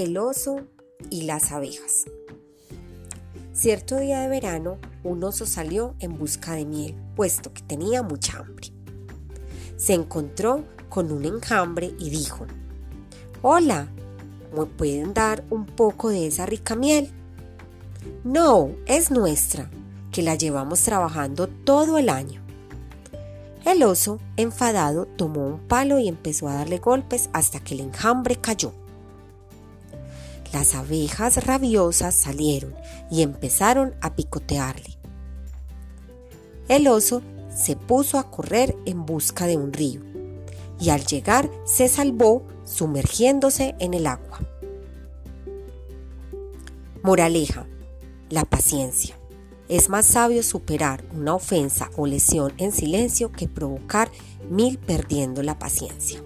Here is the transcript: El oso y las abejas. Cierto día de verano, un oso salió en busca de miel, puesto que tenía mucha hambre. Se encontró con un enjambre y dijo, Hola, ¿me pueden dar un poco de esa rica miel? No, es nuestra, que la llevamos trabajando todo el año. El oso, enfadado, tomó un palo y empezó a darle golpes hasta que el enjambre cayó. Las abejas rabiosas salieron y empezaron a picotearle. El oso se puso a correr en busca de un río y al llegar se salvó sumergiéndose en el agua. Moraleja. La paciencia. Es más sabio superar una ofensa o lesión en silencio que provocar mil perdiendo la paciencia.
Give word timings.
El 0.00 0.16
oso 0.16 0.62
y 1.10 1.24
las 1.24 1.52
abejas. 1.52 2.06
Cierto 3.52 3.98
día 3.98 4.20
de 4.20 4.28
verano, 4.28 4.78
un 5.04 5.22
oso 5.22 5.44
salió 5.44 5.94
en 5.98 6.16
busca 6.16 6.54
de 6.54 6.64
miel, 6.64 6.94
puesto 7.14 7.52
que 7.52 7.60
tenía 7.60 8.02
mucha 8.02 8.38
hambre. 8.38 8.68
Se 9.76 9.92
encontró 9.92 10.64
con 10.88 11.12
un 11.12 11.26
enjambre 11.26 11.92
y 11.98 12.08
dijo, 12.08 12.46
Hola, 13.42 13.88
¿me 14.56 14.64
pueden 14.64 15.12
dar 15.12 15.44
un 15.50 15.66
poco 15.66 16.08
de 16.08 16.28
esa 16.28 16.46
rica 16.46 16.74
miel? 16.76 17.10
No, 18.24 18.70
es 18.86 19.10
nuestra, 19.10 19.70
que 20.12 20.22
la 20.22 20.34
llevamos 20.34 20.80
trabajando 20.80 21.46
todo 21.46 21.98
el 21.98 22.08
año. 22.08 22.40
El 23.66 23.82
oso, 23.82 24.18
enfadado, 24.38 25.04
tomó 25.04 25.46
un 25.46 25.58
palo 25.58 25.98
y 25.98 26.08
empezó 26.08 26.48
a 26.48 26.54
darle 26.54 26.78
golpes 26.78 27.28
hasta 27.34 27.60
que 27.60 27.74
el 27.74 27.80
enjambre 27.80 28.36
cayó. 28.36 28.72
Las 30.52 30.74
abejas 30.74 31.44
rabiosas 31.44 32.14
salieron 32.14 32.74
y 33.10 33.22
empezaron 33.22 33.94
a 34.00 34.16
picotearle. 34.16 34.98
El 36.68 36.88
oso 36.88 37.22
se 37.54 37.76
puso 37.76 38.18
a 38.18 38.30
correr 38.30 38.76
en 38.84 39.06
busca 39.06 39.46
de 39.46 39.56
un 39.56 39.72
río 39.72 40.02
y 40.80 40.90
al 40.90 41.04
llegar 41.04 41.50
se 41.64 41.88
salvó 41.88 42.46
sumergiéndose 42.64 43.74
en 43.78 43.94
el 43.94 44.06
agua. 44.06 44.40
Moraleja. 47.02 47.66
La 48.28 48.44
paciencia. 48.44 49.16
Es 49.68 49.88
más 49.88 50.06
sabio 50.06 50.42
superar 50.42 51.04
una 51.12 51.34
ofensa 51.34 51.90
o 51.96 52.06
lesión 52.06 52.52
en 52.58 52.72
silencio 52.72 53.32
que 53.32 53.48
provocar 53.48 54.10
mil 54.48 54.78
perdiendo 54.78 55.42
la 55.42 55.58
paciencia. 55.58 56.22